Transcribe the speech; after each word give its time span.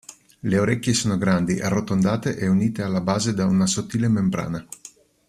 Le 0.39 0.57
orecchie 0.57 0.95
sono 0.95 1.15
grandi, 1.15 1.59
arrotondate 1.61 2.35
e 2.35 2.47
unite 2.47 2.81
alla 2.81 3.01
base 3.01 3.35
da 3.35 3.45
una 3.45 3.67
sottile 3.67 4.07
membrana. 4.07 4.65